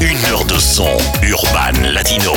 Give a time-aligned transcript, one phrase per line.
[0.00, 2.32] Une heure de son urban latino.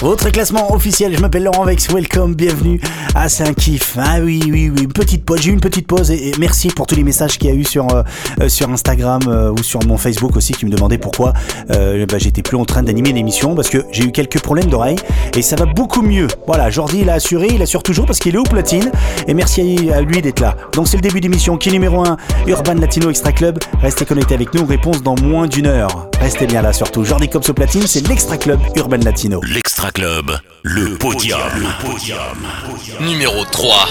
[0.00, 2.80] Votre classement officiel, je m'appelle Laurent Vex, welcome, bienvenue.
[3.16, 3.96] Ah, c'est un kiff.
[3.98, 5.40] Ah oui, oui, oui, une petite pause.
[5.40, 7.64] J'ai eu une petite pause et, merci pour tous les messages qu'il y a eu
[7.64, 8.04] sur, euh,
[8.40, 11.32] euh, sur Instagram euh, ou sur mon Facebook aussi qui me demandaient pourquoi
[11.68, 14.96] bah, j'étais plus en train d'animer l'émission parce que j'ai eu quelques problèmes d'oreille
[15.36, 16.28] et ça va beaucoup mieux.
[16.46, 18.90] Voilà, Jordi il a assuré, il assure toujours parce qu'il est au platine
[19.26, 20.56] et merci à lui d'être là.
[20.74, 23.58] Donc c'est le début d'émission qui est numéro 1, Urban Latino Extra Club.
[23.82, 26.08] Restez connectés avec nous, réponse dans moins d'une heure.
[26.20, 27.04] Restez bien là surtout.
[27.04, 29.40] Jordi Cops au platine, c'est l'Extra Club Urban Latino.
[29.92, 31.38] Club, le podium.
[31.54, 32.18] Le podium.
[33.00, 33.88] Numéro 3.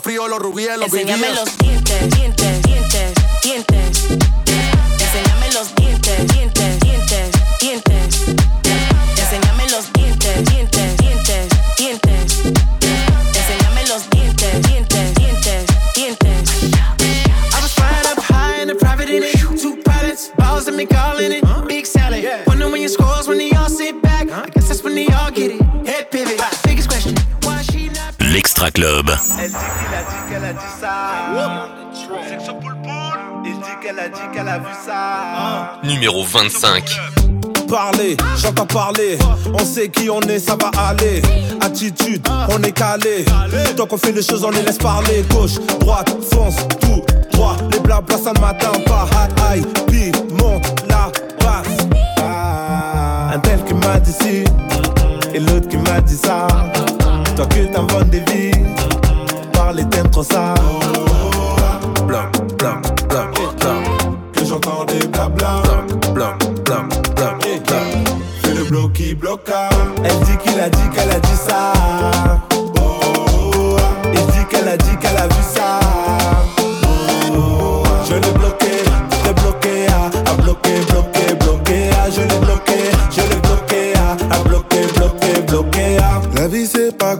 [0.00, 4.04] Frío, los rubíes, los Enséñame los dientes, dientes, dientes, dientes.
[5.00, 8.24] Enséñame los dientes, dientes, dientes, dientes.
[9.18, 12.42] Enséñame los dientes, dientes, dientes, dientes.
[13.34, 16.50] Enséñame los dientes, dientes, dientes, dientes.
[17.52, 19.36] I was flying up high in a private in it.
[19.60, 21.44] Two pilots, balls and me calling it.
[21.68, 22.24] Big salad.
[22.46, 24.30] Wonder when your scores when they all sit back.
[24.30, 25.62] I guess that's when they all get it.
[25.86, 26.40] Head pivot.
[26.64, 27.14] Biggest question.
[27.42, 28.14] Why she not?
[28.20, 29.06] L'Extra Club.
[30.44, 32.10] Qu'elle a dit ça.
[32.60, 32.76] Poule
[33.44, 35.78] Il dit qu'elle a dit qu'elle a vu ça.
[35.82, 37.00] Numéro 25.
[37.68, 39.18] Parler, j'entends parler.
[39.52, 41.22] On sait qui on est, ça va aller.
[41.60, 43.24] Attitude, on est calé.
[43.76, 45.24] Tant qu'on fait les choses, on les laisse parler.
[45.30, 47.56] Gauche, droite, fonce, tout droit.
[47.72, 49.06] Les blabla, ça ne m'atteint pas.
[49.50, 51.86] Aïe, puis monte la basse.
[53.34, 54.44] Un tel qui m'a dit ci,
[55.32, 56.46] et l'autre qui m'a dit ça.
[57.34, 58.52] Toi que t'inventes des vies,
[59.74, 60.54] parler t'aimes trop ça.
[62.06, 63.30] Blam, blam, blam,
[63.60, 63.82] blam.
[64.32, 65.62] Que j'entends des blabla.
[66.12, 67.80] Blam, blam, blam, blam.
[68.42, 69.68] Fais le bloc qui bloqua.
[70.04, 71.73] Elle dit qu'il a dit qu'elle a dit ça.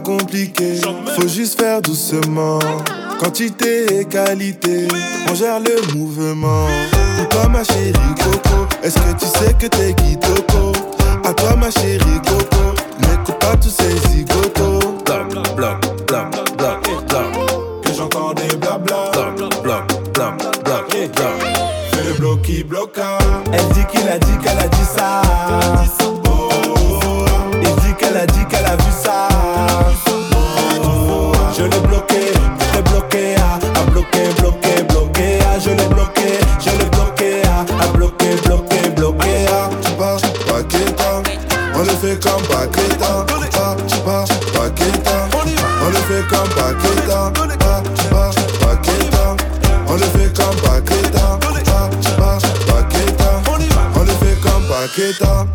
[0.05, 0.79] Compliqué,
[1.15, 2.59] faut juste faire doucement.
[3.19, 4.87] Quantité et qualité,
[5.29, 6.67] on gère le mouvement.
[7.17, 7.93] Pour toi ma chérie
[8.23, 10.73] Coco, est-ce que tu sais que t'es Kitoko
[11.23, 14.97] À toi ma chérie Coco, n'écoute pas tous ces zigotos.
[15.05, 17.31] Blam, blam, blam, blam, blam.
[17.83, 19.11] Que j'entends des blabla.
[19.13, 20.83] Blam, blam, blam, blam,
[21.15, 21.33] blam.
[21.91, 23.17] Fais le bloc qui bloqua.
[23.53, 24.74] Elle dit qu'il a dit qu'elle a dit
[46.45, 47.31] comme Paqueta,
[49.87, 51.39] on le fait comme Paqueta,
[53.95, 55.54] on le fait comme Paqueta.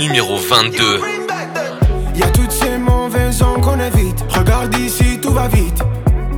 [0.00, 1.00] Numéro 22.
[2.16, 4.24] Y a toutes ces mauvaises ondes qu'on évite.
[4.30, 5.82] Regarde ici, tout va vite.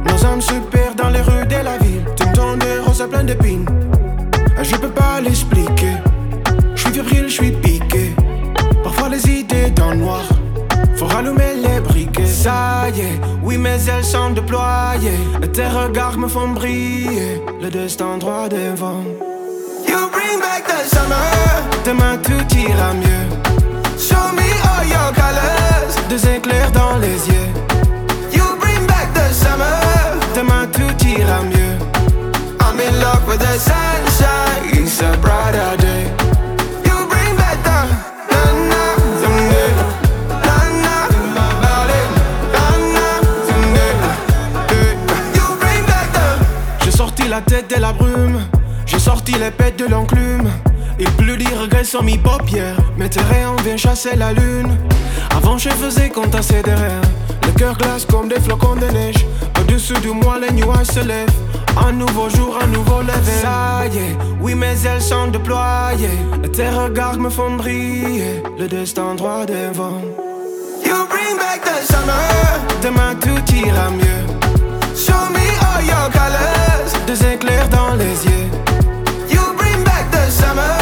[0.05, 2.05] Nos âmes se perdent dans les rues de la ville.
[2.17, 3.65] Tout le temps des roses plein d'épines.
[4.61, 5.95] Je peux pas l'expliquer.
[6.75, 8.17] Je suis fébrile, je suis piqué.
[8.83, 10.23] Parfois les idées dans le noir.
[10.97, 12.27] Faut rallumer les briquets.
[12.27, 15.21] Ça y est, oui, mes ailes sont déployées.
[15.53, 17.41] Tes regards me font briller.
[17.61, 19.05] Le destin droit devant.
[19.87, 21.63] You bring back the summer.
[21.85, 23.52] Demain tout ira mieux.
[24.13, 25.95] Show me all your colors.
[26.11, 27.51] Deux éclairs dans les yeux.
[28.33, 29.81] You bring back the summer.
[30.35, 31.77] Demain tout ira mieux.
[32.61, 34.63] I'm in love with the sunshine.
[34.75, 36.05] It's a brighter day.
[36.85, 37.79] You bring back the.
[39.55, 39.73] Eh.
[47.33, 48.41] La tête de la brume.
[48.85, 50.51] J'ai sorti les pètes de l'enclume.
[51.03, 52.77] Il pleut des regrets sur mes paupières.
[52.97, 54.79] Mes terrains vient chasser la lune.
[55.37, 57.09] Avant, je faisais comptasser des rêves.
[57.45, 59.27] Le cœur glace comme des flocons de neige.
[59.61, 61.41] Au-dessus de moi, les nuages se lèvent.
[61.85, 63.41] Un nouveau jour, un nouveau lever.
[63.43, 66.21] Ça y est, oui, mes ailes sont déployées.
[66.53, 68.41] Tes regards me font briller.
[68.57, 70.01] Le destin droit devant.
[70.87, 72.15] You bring back the summer.
[72.81, 74.23] Demain tout ira mieux.
[74.95, 77.07] Show me all your colors.
[77.09, 78.49] Deux éclairs dans les yeux.
[79.31, 80.82] You bring back the summer.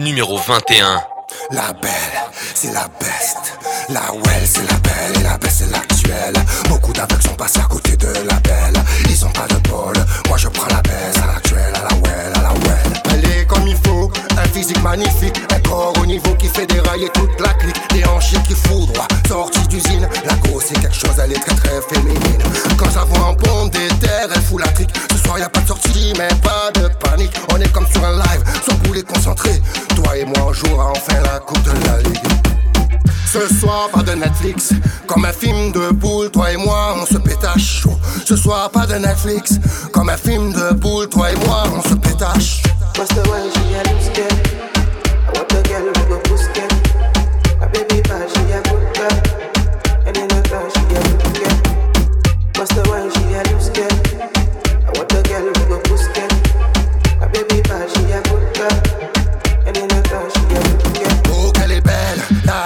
[0.00, 0.98] Numéro 21.
[1.50, 1.92] La belle,
[2.54, 3.58] c'est la best.
[3.90, 5.20] La well, c'est la belle.
[5.20, 6.42] Et la best, c'est l'actuelle.
[6.70, 8.82] Beaucoup d'aveugles sont passés à côté de la belle.
[9.10, 9.92] Ils ont pas de bol.
[10.26, 11.18] Moi, je prends la best.
[11.22, 13.29] À l'actuelle, à la well, à la well.
[14.36, 15.40] Un physique magnifique.
[15.54, 17.76] Un corps au niveau qui fait dérailler toute la clique.
[17.90, 19.06] Des hanches qui foudroient.
[19.28, 20.08] Sortie d'usine.
[20.26, 21.18] La grosse, c'est quelque chose.
[21.22, 22.42] Elle est très, très féminine.
[22.76, 24.90] Quand ça voit en bombe des terres, elle fout la trique.
[25.12, 27.32] Ce soir, y a pas de sortie, mais pas de panique.
[27.52, 28.42] On est comme sur un live.
[28.68, 29.62] Sans bouler concentré.
[29.94, 32.59] Toi et moi, on jouera enfin la coupe de la ligue.
[33.32, 34.72] Ce soir, pas de Netflix.
[35.06, 37.84] Comme un film de boule, toi et moi, on se pétache.
[38.24, 39.58] Ce soir, pas de Netflix.
[39.92, 42.62] Comme un film de boule, toi et moi, on se pétache.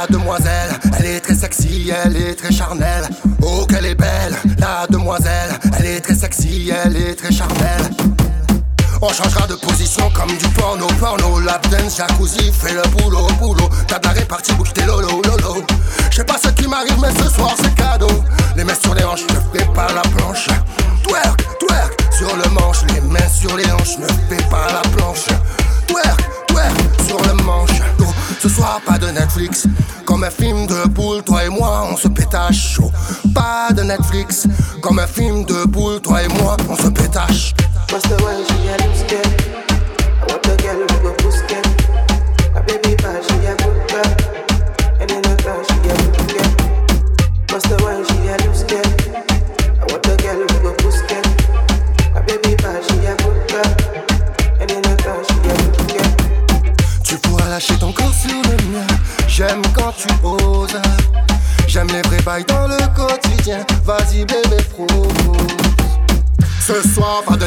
[0.04, 0.70] La demoiselle.
[0.98, 3.08] Elle est très sexy, elle est très charnelle.
[3.42, 5.50] Oh, qu'elle est belle, la demoiselle.
[5.78, 7.90] Elle est très sexy, elle est très charnelle.
[9.00, 13.68] On changera de position comme du porno, porno, lap dance, jacuzzi, fais le boulot, boulot.
[13.86, 15.62] T'as de la répartie, bouge tes lolo, lolo.
[16.10, 18.24] Je sais pas ce qui m'arrive, mais ce soir c'est cadeau.
[18.56, 20.46] Les mains sur les hanches, ne fais pas la planche.
[21.02, 25.26] Twerk, twerk, sur le manche, les mains sur les hanches, ne fais pas la planche.
[25.86, 26.20] Twerk,
[27.06, 27.80] sur le manche.
[28.00, 28.04] Oh,
[28.40, 29.66] ce soir, pas de Netflix.
[30.04, 32.92] Comme un film de boule, toi et moi, on se pétache chaud.
[33.34, 34.46] Pas de Netflix.
[34.80, 37.54] Comme un film de boule, toi et moi, on se pétache.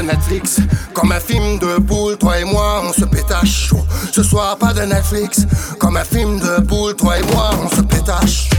[0.07, 0.59] Netflix.
[0.93, 3.85] Comme un film de boule, toi et moi, on se pétache chaud.
[4.11, 5.45] Ce soir, pas de Netflix.
[5.79, 8.49] Comme un film de boule, toi et moi, on se pétache.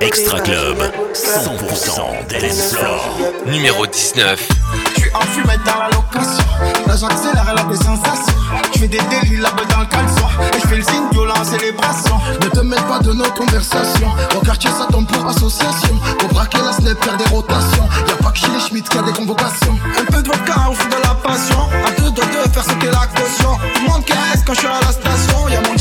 [0.00, 0.98] Extra Club, good girl.
[1.12, 3.16] 100% dance floor.
[3.46, 4.48] Numéro 19.
[4.94, 6.37] Je suis enfumé dans la location.
[6.88, 8.40] Là j'accélère, elle a des sensations.
[8.72, 10.26] Je fais des délits là-bas dans le caleçon.
[10.56, 12.18] Et je fais le signe violent célébration.
[12.42, 14.10] Ne te mêle pas de nos conversations.
[14.34, 15.94] Au quartier ça tombe pour association.
[16.18, 17.88] Pour braquer la snap, faire des rotations.
[18.08, 19.78] Y'a pas que chez les Schmitt qu'il y a des convocations.
[20.00, 21.68] Un peu de vodka au fond de la passion.
[21.86, 23.58] Un deux de deux, faire sauter la caution.
[23.74, 24.04] Tout le monde
[24.48, 25.46] quand je suis à la station?
[25.48, 25.74] Y'a mon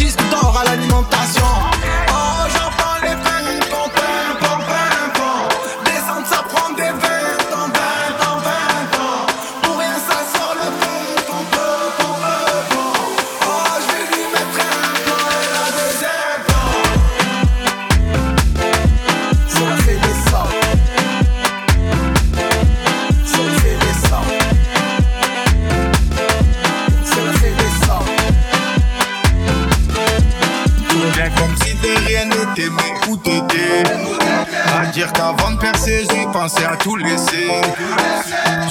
[36.55, 37.49] à tout laisser.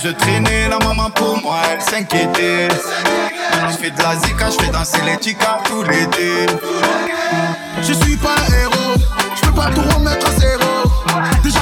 [0.03, 2.69] Je traînais la maman pour moi, elle s'inquiétait.
[3.69, 6.47] Je fais de la zika, je fais danser les chicas tout l'été.
[7.83, 8.95] Je suis pas un héros,
[9.35, 10.63] je peux pas tout remettre à zéro.
[11.43, 11.61] Déjà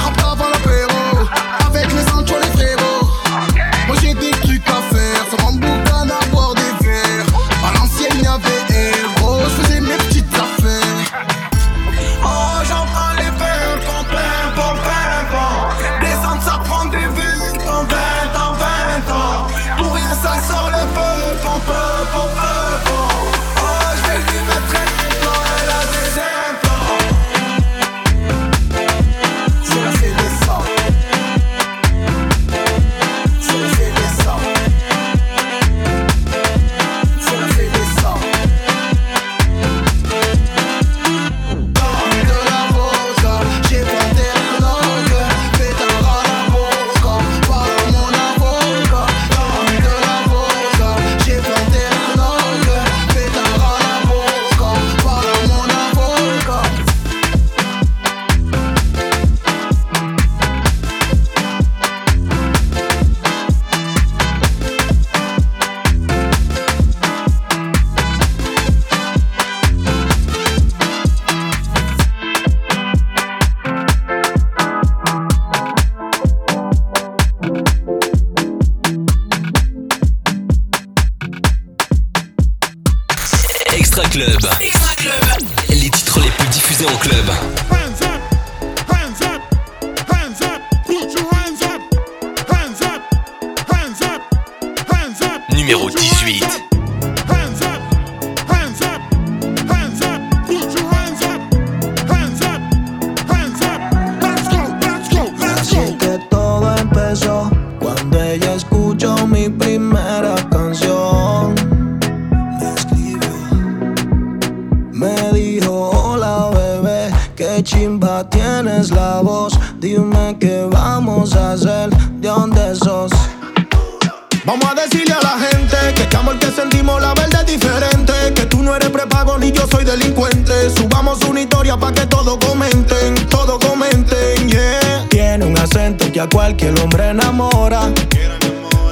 [136.25, 137.91] a cualquier hombre enamora.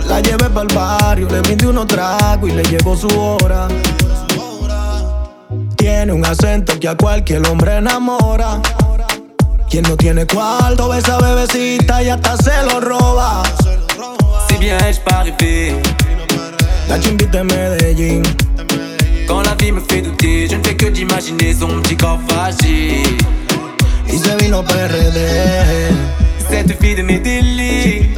[0.08, 3.68] La llevé para el barrio, le brindé unos tragos y le llegó su hora.
[5.76, 8.62] Tiene un acento que a cualquier hombre enamora.
[9.70, 13.44] Quien no tiene cuarto ve esa bebecita y hasta se lo roba.
[14.60, 15.76] Bien, ai-je pas rêvé
[16.88, 18.24] La chimbita de Medellín.
[19.28, 23.18] Quand la vie me fait douter, je ne fais que d'imaginer son petit corps fragile.
[24.08, 26.23] Y se vino PRD.
[26.54, 28.12] Cette fille de mes délits.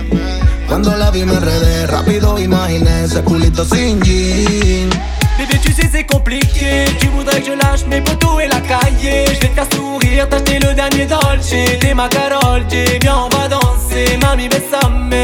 [0.67, 4.89] Cuando la vi me enredé, rápido imaginé ese culito sin jean.
[5.37, 6.83] Bébé, tu sais, c'est compliqué.
[6.99, 9.23] Tu voudrais que je lâche mes potos et la cahier.
[9.27, 11.79] Je vais te faire sourire, t'acheter le dernier Dolce.
[11.79, 14.17] T'es ma Carol, J, viens, on va danser.
[14.21, 15.15] Mami, besame.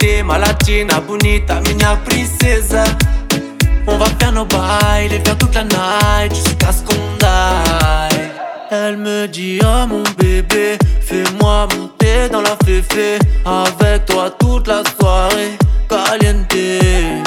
[0.00, 2.82] T'es ma latina, bonita, minha princesa.
[3.86, 8.18] On va faire nos bails et faire toute la night jusqu'à ce qu'on die.
[8.72, 11.68] Elle me dit, oh mon bébé, fais-moi
[12.30, 13.18] dans la féfé.
[13.44, 17.22] Avec toi toute la soirée, caliente.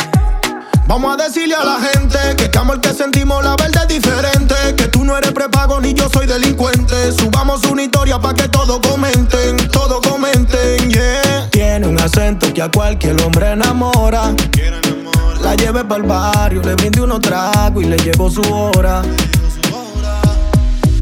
[0.87, 4.55] Vamos a decirle a la gente que este amor que sentimos la verdad es diferente.
[4.77, 7.11] Que tú no eres prepago ni yo soy delincuente.
[7.11, 11.49] Subamos una historia pa' que todos comenten, todos comenten, yeah.
[11.51, 14.33] Tiene un acento que a cualquier hombre enamora.
[15.41, 19.01] La llevé para el barrio, le brindé unos tragos y le llegó su hora.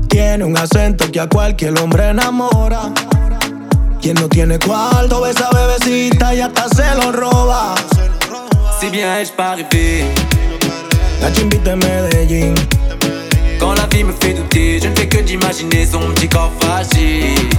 [0.10, 2.92] Tiene un acento que a cualquier hombre enamora.
[4.06, 7.74] Quien no tiene cuarto ve esa bebecita y hasta se lo roba.
[8.80, 10.06] C'est bien, pas rêvé
[11.22, 12.54] La chimbita de Medellín.
[13.60, 17.50] Quand la vie me fait douter, je ne fais que d'imaginer son petit corps fragile.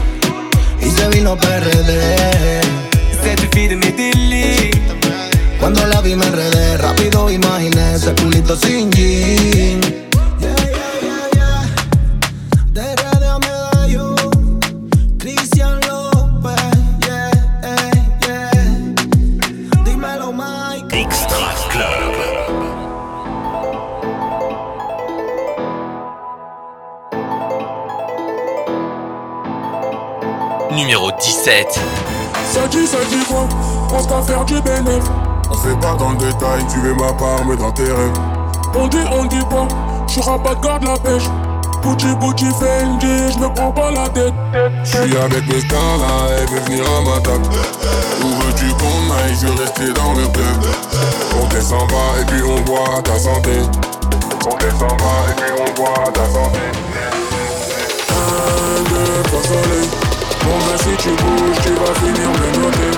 [0.81, 2.61] Y se vino PRD.
[3.25, 4.71] Cette fille de mes délits.
[5.59, 10.06] Cuando la vi me enredé, rápido imaginé ese culito sin jean.
[31.47, 33.47] Ça dit, ça dit quoi
[33.93, 35.05] On se faire du bénéf.
[35.49, 38.19] On fait pas dans le détail, tu veux ma part, mais dans tes rêves.
[38.75, 39.69] On dit, on dit pas,
[40.09, 41.31] je pas de garde la pêche.
[41.83, 44.35] Bouti, Gucci, Fendi, je me prends pas la tête.
[44.83, 47.47] Je suis avec mes stars là, elle veut venir à ma table.
[48.25, 50.65] Où veux-tu qu'on aille, je veux rester dans le club.
[51.41, 53.53] On descend bas et puis on boit ta santé.
[54.51, 56.59] On descend bas et puis on boit ta santé.
[58.11, 60.06] Un, deux, trois soleils.
[60.47, 62.93] Bon ben si tu bouges, tu vas finir me noter.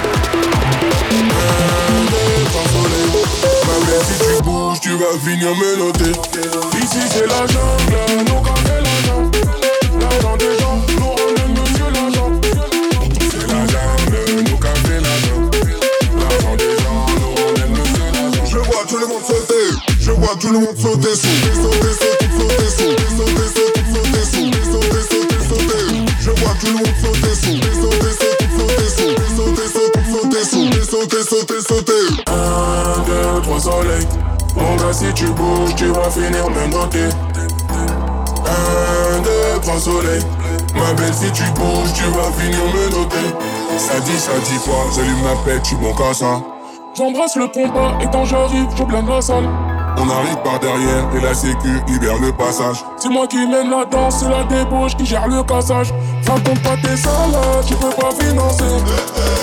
[1.11, 3.09] Un, deux, trois soleil.
[3.67, 6.13] Ben ben si tu bouges, tu vas finir me noter.
[6.83, 9.41] Ici c'est la jungle, nous quand fait la jungle.
[10.01, 12.31] L'argent des gens, nous on aime monsieur l'argent.
[13.31, 15.73] C'est la jungle, nous quand fait la jungle.
[16.21, 18.45] L'argent des gens, nous on aime monsieur l'argent.
[18.51, 19.67] Je vois tout le monde sauter,
[20.01, 22.08] je vois tout le monde sauter sauter, sauter, sauter
[31.29, 31.93] sauter, sauter.
[32.27, 34.09] Un, deux, trois soleils.
[34.57, 37.09] Mon gars, si tu bouges, tu vas finir me noter.
[38.47, 40.25] Un, deux, trois soleils.
[40.75, 43.29] Ma belle, si tu bouges, tu vas finir me noter.
[43.79, 44.87] Ça dit, ça dit quoi?
[44.95, 46.41] J'allume ma pète, tu mon cassa.
[46.97, 49.49] J'embrasse le compas et quand j'arrive, je blinde la salle.
[50.01, 52.85] On arrive par derrière et la sécu libère le passage.
[52.97, 55.93] C'est moi qui mène la danse, c'est la débauche qui gère le cassage.
[56.27, 58.65] Raconte pas tes salades, tu peux pas financer.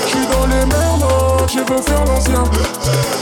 [0.03, 1.05] Je suis dans les merdes,
[1.49, 2.43] je veux faire l'ancien.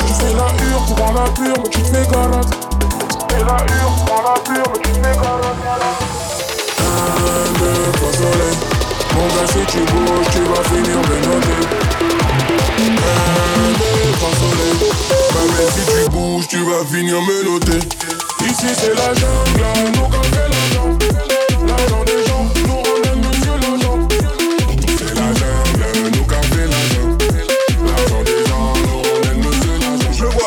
[0.06, 2.50] Tu fais la hure, tu prends la pure, mais tu te fais garate.
[2.50, 5.60] Tu fais la hure, tu prends la pure, mais tu te fais garate.
[6.80, 8.60] Un, deux, trois soleils.
[9.15, 12.03] Mon gars, si tu bouges, tu vas finir me noter.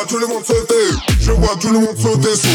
[0.09, 0.75] Tout le monde sauter,
[1.21, 2.49] je vois tout le monde sauter sous,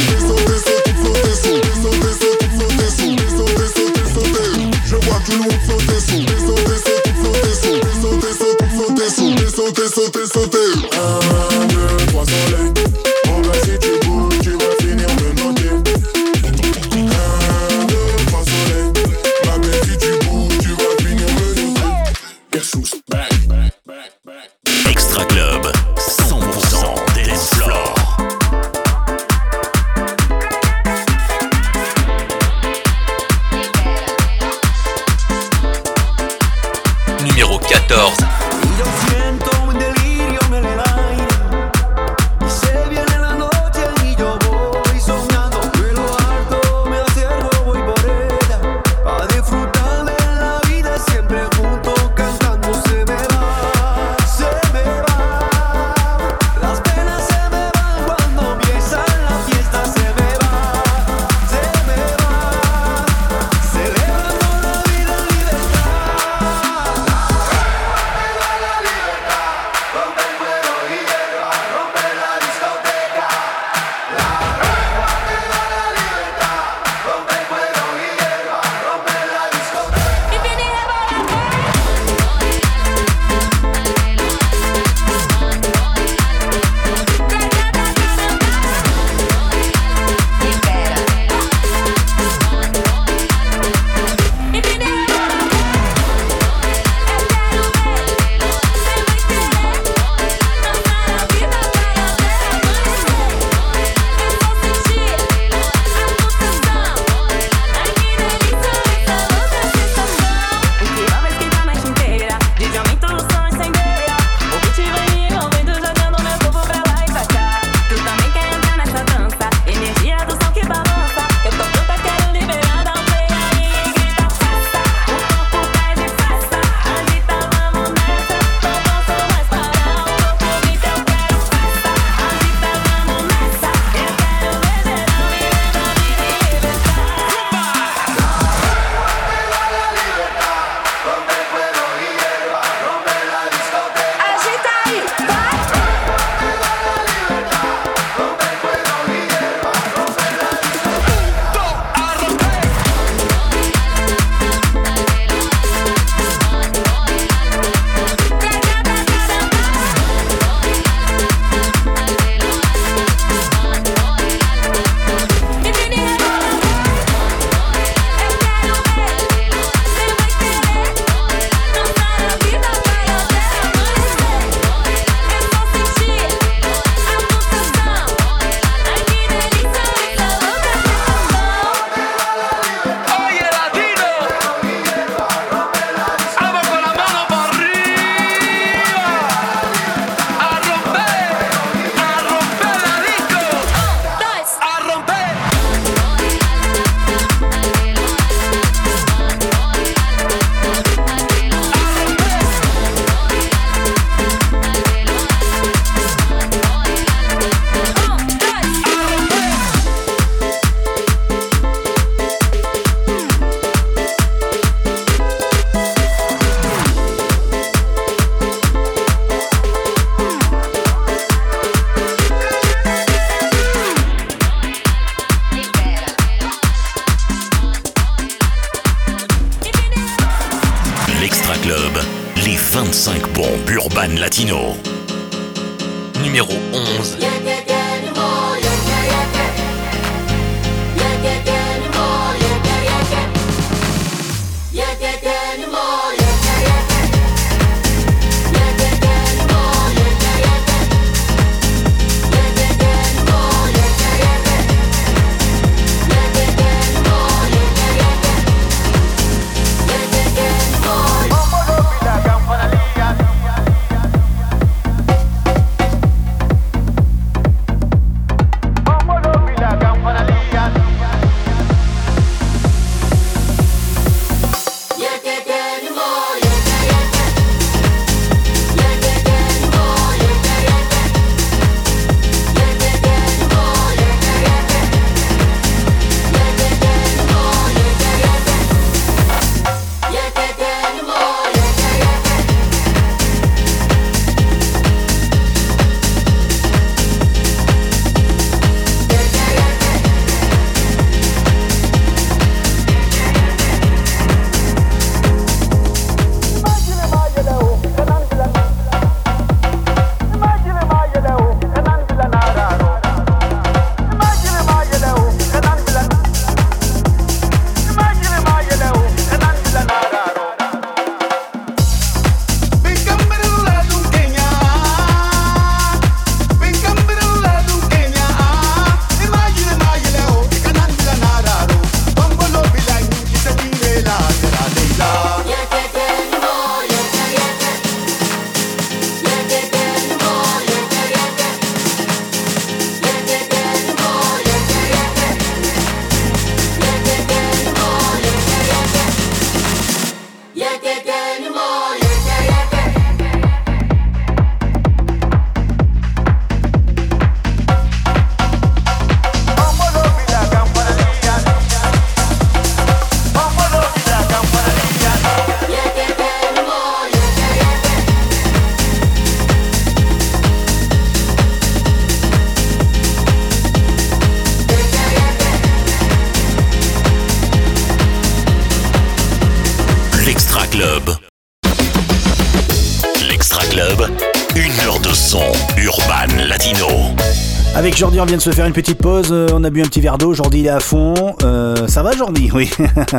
[387.74, 389.30] Avec Jordi, on vient de se faire une petite pause.
[389.32, 390.34] euh, on a bu un petit verre d'eau.
[390.34, 391.14] Jordi, il est à fond.
[391.44, 392.52] Euh, ça va, Jordi?
[392.54, 392.70] Oui.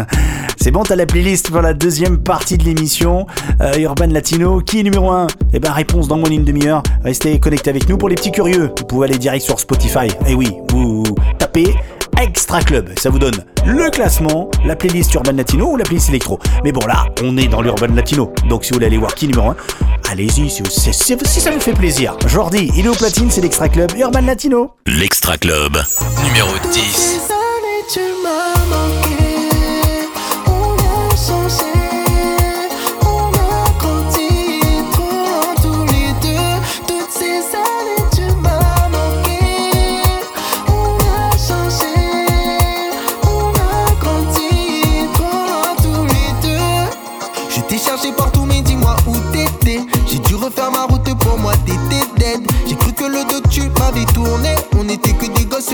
[0.60, 3.26] C'est bon, t'as la playlist pour la deuxième partie de l'émission.
[3.62, 4.60] Euh, Urban Latino.
[4.60, 6.82] Qui est numéro 1 Eh ben, réponse dans moins d'une demi-heure.
[7.02, 7.96] Restez connectés avec nous.
[7.96, 10.08] Pour les petits curieux, vous pouvez aller direct sur Spotify.
[10.26, 11.02] Et oui, vous
[11.38, 11.74] tapez
[12.22, 12.90] Extra Club.
[13.00, 13.34] Ça vous donne
[13.66, 16.38] le classement, la playlist Urban Latino ou la playlist électro.
[16.62, 18.32] Mais bon, là, on est dans l'Urban Latino.
[18.48, 19.56] Donc, si vous voulez aller voir qui numéro 1,
[20.10, 22.16] allez-y si- si ça vous fait plaisir.
[22.28, 24.70] Jordi, il est au platine, c'est l'Extra Club Urban Latino.
[24.86, 25.76] L'Extra Club.
[26.24, 27.41] Numéro 10.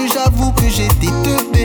[0.07, 1.58] J'avoue que j'étais teubé.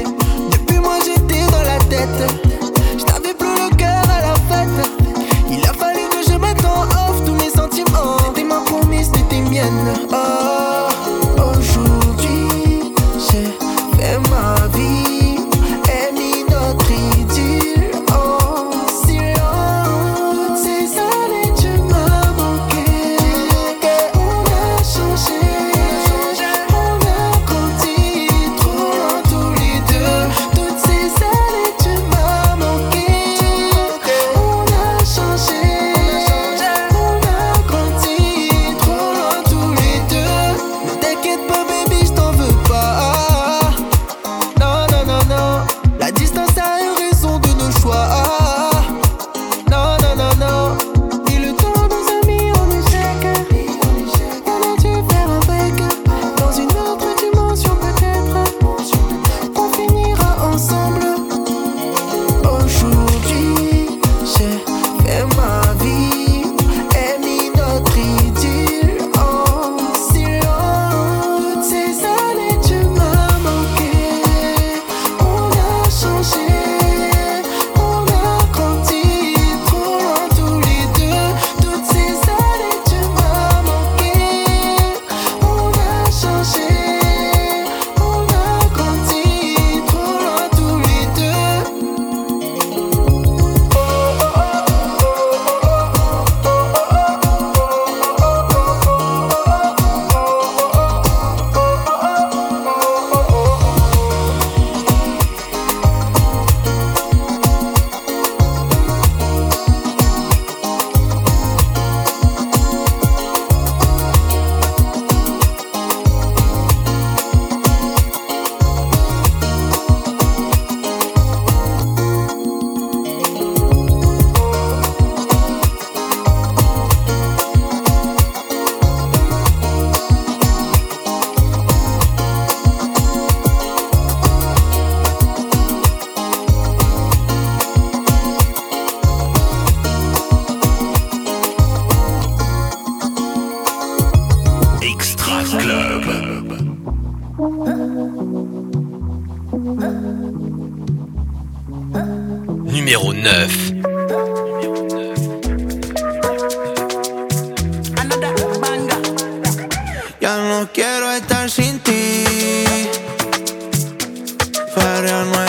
[165.03, 165.42] coreano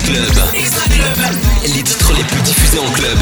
[0.00, 0.24] Club.
[1.62, 3.16] Les titres les plus diffusés en club.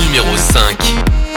[0.00, 1.27] Numéro 5.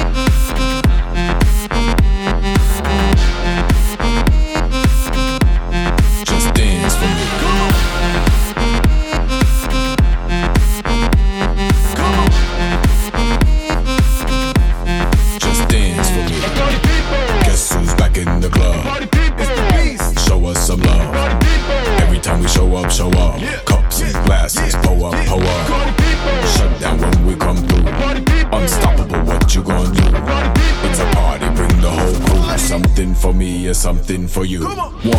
[34.31, 35.10] for you.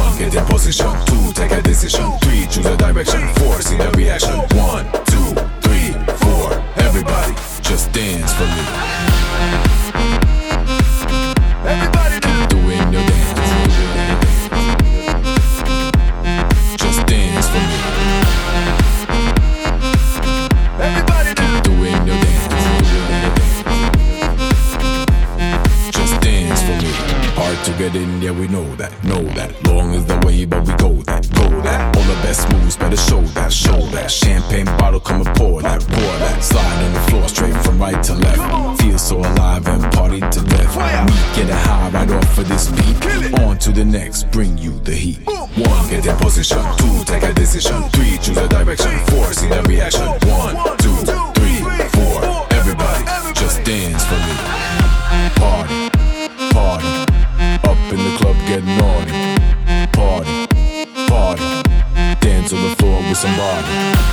[63.22, 64.11] somebody.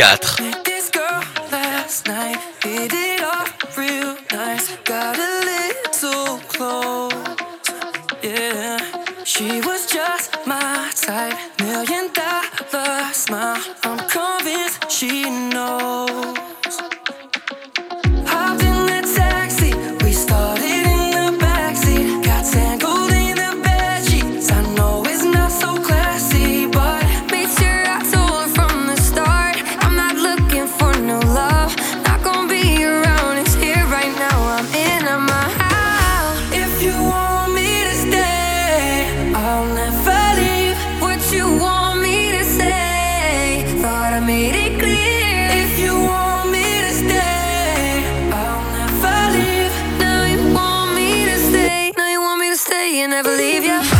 [0.00, 0.59] 4.
[53.00, 53.99] you, never leave you.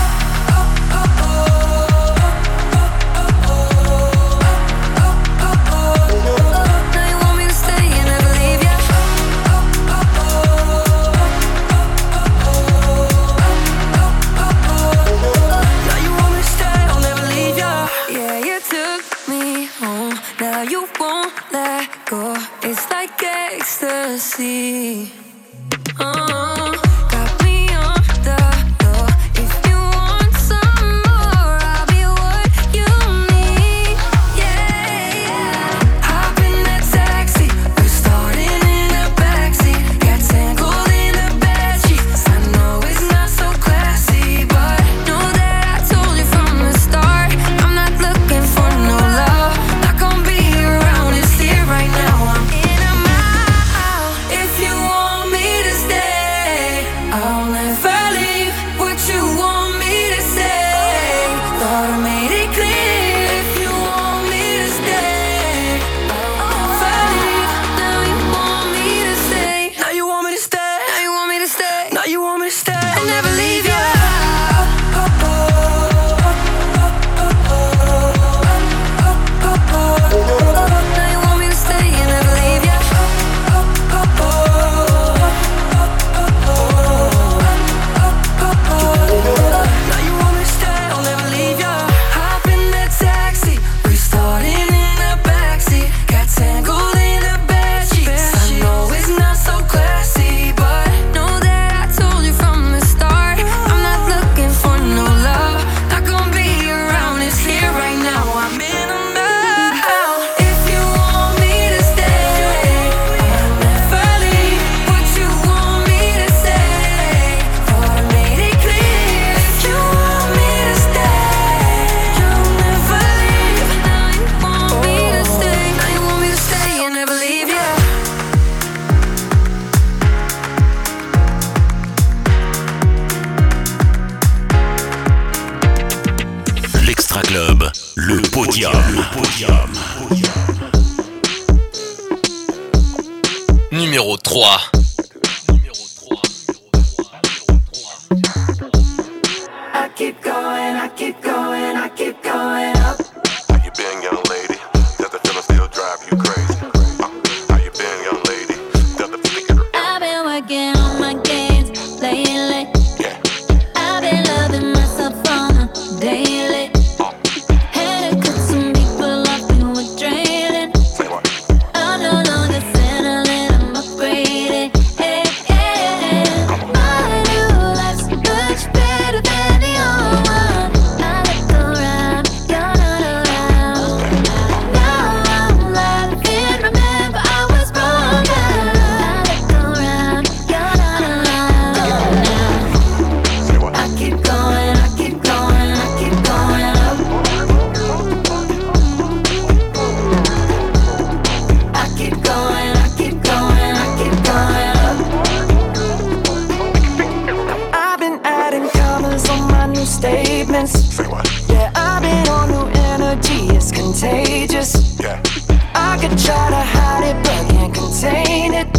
[216.00, 218.72] could try to hide it, but can't contain it.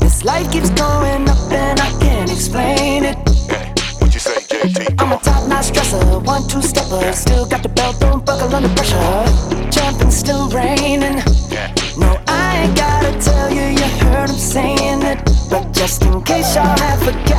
[0.00, 3.16] This life keeps going up, and I can't explain it.
[3.48, 5.00] Hey, what you say, JT?
[5.00, 7.00] I'm a top-notch dresser, one-two stepper.
[7.00, 7.12] Yeah.
[7.12, 9.00] Still got the belt, don't buckle under pressure.
[9.70, 11.22] Jumping, still raining.
[11.48, 11.72] Yeah.
[11.96, 15.18] No, I ain't gotta tell you, you heard I'm saying it.
[15.48, 17.31] But just in case y'all have forgotten.